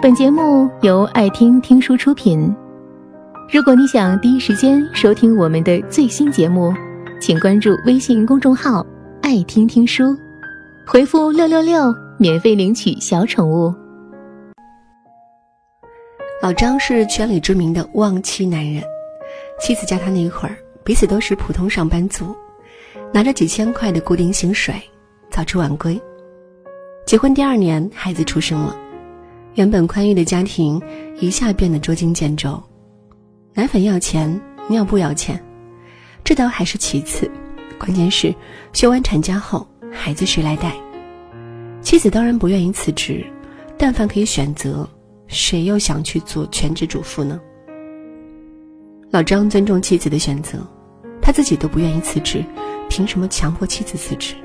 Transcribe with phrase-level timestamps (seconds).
[0.00, 2.54] 本节目由爱听听书出品。
[3.52, 6.72] 如果你想第一时间收听我们的最新节目，
[7.20, 8.86] 请关注微信公众号
[9.20, 10.16] “爱听听书”，
[10.86, 13.74] 回复“六六六”免费领取小宠物。
[16.40, 18.80] 老张是圈里知名的旺妻男人，
[19.60, 20.54] 妻子嫁他那一会儿，
[20.84, 22.32] 彼此都是普通上班族，
[23.12, 24.80] 拿着几千块的固定薪水，
[25.28, 26.00] 早出晚归。
[27.04, 28.76] 结婚第二年，孩子出生了，
[29.58, 30.80] 原本宽裕的家庭
[31.18, 32.62] 一下变得捉襟见肘。
[33.54, 35.36] 奶粉要钱，尿布要钱，
[36.22, 37.28] 这倒还是其次，
[37.76, 38.32] 关键是
[38.72, 40.72] 休完产假后，孩子谁来带？
[41.82, 43.26] 妻子当然不愿意辞职，
[43.76, 44.88] 但凡可以选择，
[45.26, 47.40] 谁又想去做全职主妇呢？
[49.10, 50.64] 老张尊重妻子的选择，
[51.20, 52.44] 他自己都不愿意辞职，
[52.88, 54.36] 凭什么强迫妻子辞职？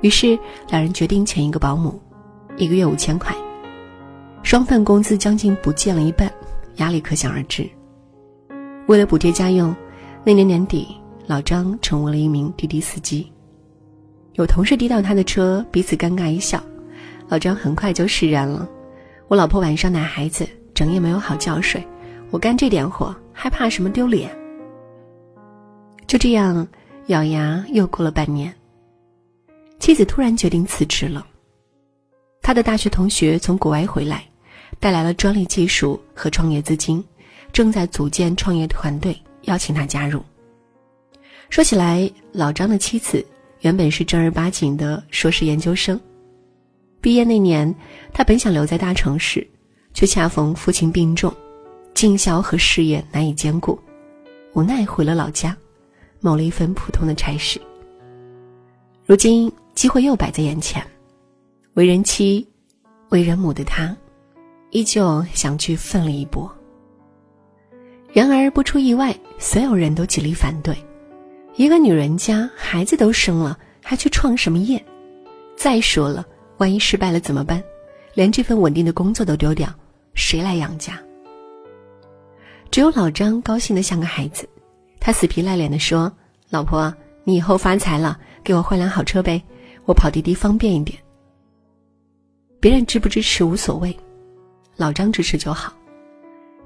[0.00, 0.36] 于是，
[0.68, 2.02] 两人决定请一个保姆，
[2.56, 3.32] 一个月五千块，
[4.46, 6.32] 双份工资将近不见了一半，
[6.76, 7.68] 压力可想而知。
[8.86, 9.74] 为了补贴家用，
[10.22, 10.86] 那年年底，
[11.26, 13.28] 老张成为了一名滴滴司机。
[14.34, 16.62] 有同事滴到他的车，彼此尴尬一笑，
[17.26, 18.68] 老张很快就释然了
[19.26, 21.84] ：“我老婆晚上奶孩子，整夜没有好觉睡，
[22.30, 24.30] 我干这点活还怕什么丢脸？”
[26.06, 26.64] 就这样，
[27.08, 28.54] 咬牙又过了半年。
[29.80, 31.26] 妻子突然决定辞职了。
[32.40, 34.24] 他的大学同学从国外回来，
[34.78, 37.02] 带来了专利技术和创业资金，
[37.52, 40.22] 正在组建创业团队，邀请他加入。
[41.50, 43.24] 说起来，老张的妻子
[43.60, 46.00] 原本是正儿八经的硕士研究生，
[47.00, 47.72] 毕业那年，
[48.12, 49.46] 他本想留在大城市，
[49.94, 51.32] 却恰逢父亲病重，
[51.94, 53.78] 尽孝和事业难以兼顾，
[54.54, 55.56] 无奈回了老家，
[56.20, 57.60] 谋了一份普通的差事。
[59.04, 59.52] 如今。
[59.76, 60.82] 机会又摆在眼前，
[61.74, 62.48] 为人妻、
[63.10, 63.94] 为人母的她，
[64.70, 66.50] 依旧想去奋力一搏。
[68.12, 70.76] 然而不出意外，所有人都极力反对。
[71.56, 74.82] 一个女人家孩子都生了，还去创什么业？
[75.56, 76.24] 再说了，
[76.58, 77.62] 万一失败了怎么办？
[78.14, 79.68] 连这份稳定的工作都丢掉，
[80.14, 81.00] 谁来养家？
[82.70, 84.48] 只有老张高兴的像个孩子，
[85.00, 86.12] 他死皮赖脸的说
[86.50, 86.92] ：“老婆，
[87.24, 89.42] 你以后发财了，给我换辆好车呗。”
[89.86, 90.98] 我跑滴滴方便一点，
[92.58, 93.96] 别人支不支持无所谓，
[94.76, 95.72] 老张支持就好。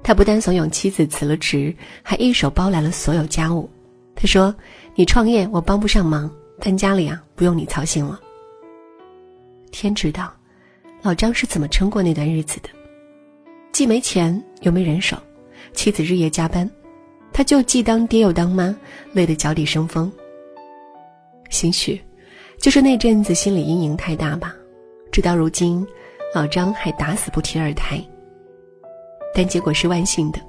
[0.03, 3.69] 他不但怂恿妻子辞了职，还一手包来了所有家务。
[4.15, 4.53] 他说
[4.95, 6.29] ：“你创业我帮不上忙，
[6.59, 8.19] 但家里啊不用你操心了。”
[9.71, 10.33] 天知道，
[11.01, 12.69] 老张是怎么撑过那段日子的，
[13.71, 15.17] 既没钱又没人手，
[15.73, 16.69] 妻子日夜加班，
[17.31, 18.75] 他就既当爹又当妈，
[19.13, 20.11] 累得脚底生风。
[21.49, 22.01] 兴许。
[22.59, 24.53] 就是那阵子心理阴影太大吧，
[25.11, 25.83] 直到如今，
[26.33, 28.01] 老张还打死不提二胎。
[29.33, 30.39] 但结果是万幸的，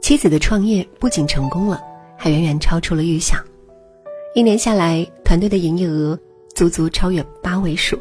[0.00, 1.82] 妻子的创业不仅成功了，
[2.16, 3.42] 还远远超出了预想。
[4.34, 6.18] 一年下来，团队的营业额
[6.54, 7.98] 足足超越八位数，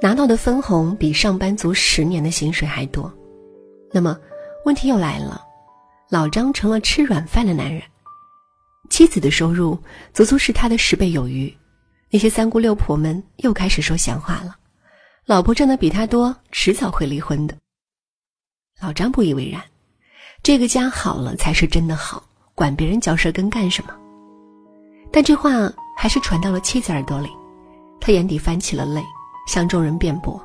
[0.00, 3.12] 拿到的分红比上班族十年的薪水还多。
[3.92, 4.18] 那么，
[4.64, 5.42] 问题又来了，
[6.10, 7.82] 老张成了吃软饭的男人，
[8.90, 9.78] 妻子的收入
[10.12, 11.54] 足足是他的十倍有余。
[12.10, 14.56] 那些三姑六婆们又开始说闲话了，
[15.26, 17.56] 老婆挣的比他多，迟早会离婚的。
[18.80, 19.60] 老张不以为然，
[20.40, 22.22] 这个家好了才是真的好，
[22.54, 23.92] 管别人嚼舌根干什么？
[25.10, 25.50] 但这话
[25.96, 27.28] 还是传到了妻子耳朵里，
[28.00, 29.02] 他眼底翻起了泪，
[29.48, 30.40] 向众人辩驳：“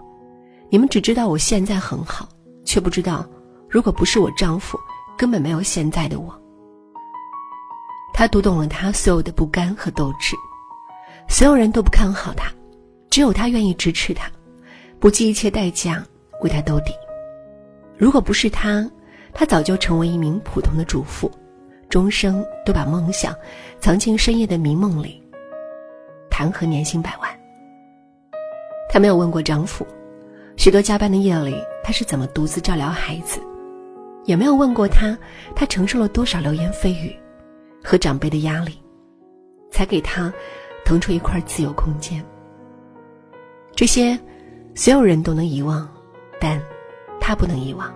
[0.72, 2.28] 你们只知道我现在很好，
[2.66, 3.24] 却不知道，
[3.70, 4.80] 如果不是我丈夫，
[5.16, 6.36] 根本没有现在的我。”
[8.16, 10.36] 他读懂了他所有的不甘和斗志。
[11.30, 12.52] 所有人都不看好他，
[13.12, 14.28] 只有他愿意支持他，
[15.02, 16.06] 不计一切代价
[16.42, 16.94] 为他兜底。
[17.98, 18.88] 如果不是他，
[19.34, 21.30] 他早就成为一名普通的主妇，
[21.90, 23.36] 终生都把梦想
[23.80, 25.20] 藏进深夜的迷梦里。
[26.30, 27.30] 谈何年薪百万？
[28.90, 29.84] 她没有问过丈夫，
[30.56, 33.42] 许多加班的夜里，她是怎么独自照料孩子？
[34.26, 35.18] 也没有问过他，
[35.56, 37.12] 他承受了多少流言蜚语
[37.84, 38.80] 和长辈的压力，
[39.72, 40.32] 才给他。
[40.84, 42.24] 腾出一块自由空间。
[43.76, 44.20] 这些，
[44.74, 45.88] 所有人都能遗忘，
[46.40, 46.62] 但，
[47.20, 47.94] 他不能遗忘。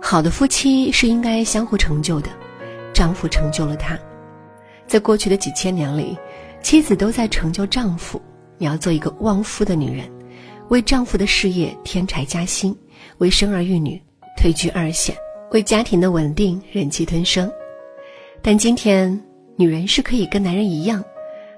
[0.00, 2.28] 好的夫妻是应该相互成就的，
[2.92, 3.98] 丈夫成就了她，
[4.86, 6.16] 在过去的几千年里，
[6.62, 8.20] 妻子都在成就丈夫。
[8.56, 10.10] 你要做一个旺夫的女人，
[10.68, 12.76] 为丈夫的事业添柴加薪，
[13.18, 14.00] 为生儿育女
[14.36, 15.16] 退居二线，
[15.52, 17.50] 为家庭的稳定忍气吞声。
[18.42, 19.18] 但今天。
[19.60, 21.02] 女人是可以跟男人一样，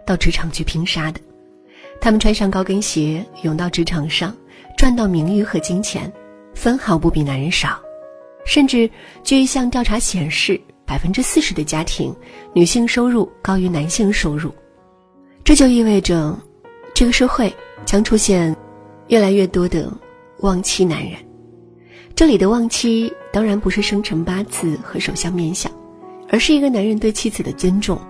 [0.06, 1.20] 到职场去拼杀的。
[2.00, 4.34] 他们穿上高跟鞋，涌到职场上，
[4.76, 6.10] 赚到名誉和金钱，
[6.54, 7.78] 分毫不比男人少，
[8.46, 8.88] 甚至
[9.22, 12.14] 据一项调查显示，百分之四十的家庭
[12.54, 14.50] 女性收入高于男性收入，
[15.44, 16.36] 这就意味着，
[16.94, 17.54] 这个社会
[17.84, 18.56] 将出现
[19.08, 19.92] 越来越多的
[20.38, 21.14] 忘妻男人。
[22.14, 25.70] 这里的忘妻当然不是生辰八字和手相面相，
[26.30, 28.00] 而是一个男人对妻子的尊重、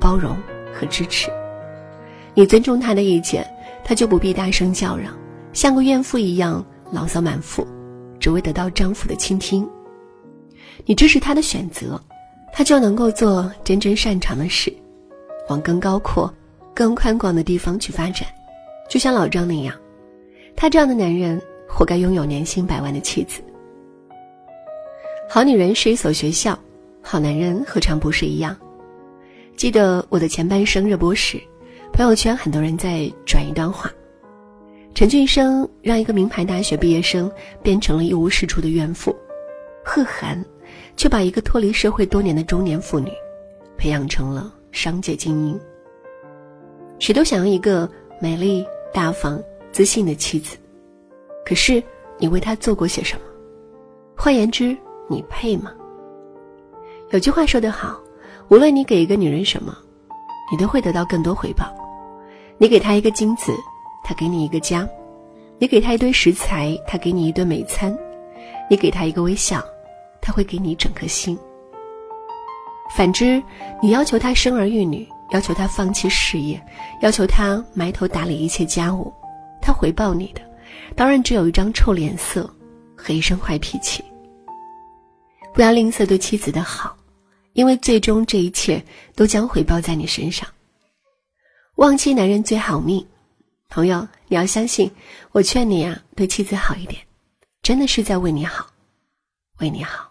[0.00, 0.36] 包容
[0.74, 1.30] 和支持。
[2.38, 3.50] 你尊重他的意见，
[3.82, 5.10] 他就不必大声叫嚷，
[5.54, 6.62] 像个怨妇一样
[6.92, 7.66] 牢骚满腹，
[8.20, 9.66] 只为得到丈夫的倾听。
[10.84, 11.98] 你支持他的选择，
[12.52, 14.70] 他就能够做真正擅长的事，
[15.48, 16.30] 往更高阔、
[16.74, 18.28] 更宽广的地方去发展。
[18.86, 19.74] 就像老张那样，
[20.54, 23.40] 他这样的男人活该拥有年薪百万的妻子。
[25.26, 26.56] 好女人是一所学校，
[27.00, 28.54] 好男人何尝不是一样？
[29.56, 31.40] 记得我的前半生热播时。
[31.96, 33.90] 朋友圈很多人在转一段话：
[34.94, 37.32] 陈俊生让一个名牌大学毕业生
[37.62, 39.16] 变成了一无是处的怨妇，
[39.82, 40.44] 贺涵
[40.94, 43.10] 却把一个脱离社会多年的中年妇女
[43.78, 45.58] 培养成了商界精英。
[46.98, 47.90] 谁都想要一个
[48.20, 48.62] 美丽、
[48.92, 50.54] 大方、自信的妻子，
[51.46, 51.82] 可是
[52.18, 53.22] 你为她做过些什么？
[54.14, 54.76] 换言之，
[55.08, 55.72] 你配吗？
[57.12, 57.98] 有句话说得好，
[58.48, 59.74] 无论你给一个女人什么，
[60.52, 61.74] 你都会得到更多回报。
[62.58, 63.54] 你给他一个金子，
[64.02, 64.88] 他给你一个家；
[65.58, 67.94] 你给他一堆食材，他给你一顿美餐；
[68.70, 69.62] 你给他一个微笑，
[70.22, 71.38] 他会给你整颗心。
[72.96, 73.42] 反之，
[73.82, 76.58] 你要求他生儿育女，要求他放弃事业，
[77.02, 79.12] 要求他埋头打理一切家务，
[79.60, 80.40] 他回报你的，
[80.94, 82.48] 当然只有一张臭脸色
[82.96, 84.02] 和一身坏脾气。
[85.52, 86.96] 不要吝啬对妻子的好，
[87.52, 88.82] 因为最终这一切
[89.14, 90.48] 都将回报在你身上。
[91.76, 93.04] 忘妻男人最好命，
[93.68, 94.90] 朋友，你要相信。
[95.32, 96.98] 我劝你啊，对妻子好一点，
[97.62, 98.66] 真的是在为你好，
[99.60, 100.10] 为你好。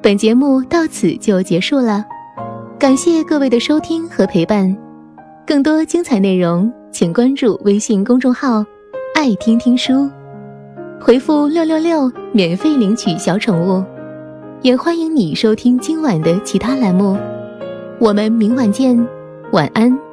[0.00, 2.04] 本节目到此就结束了，
[2.78, 4.76] 感谢各位的收听和陪伴。
[5.44, 8.64] 更多精彩内容，请关注微信公众号
[9.16, 10.08] “爱听听书”，
[11.02, 13.84] 回复“六六六”免费领取小宠物。
[14.62, 17.18] 也欢迎你收听今晚的其他栏目。
[17.98, 18.94] 我们明晚见，
[19.52, 20.05] 晚安。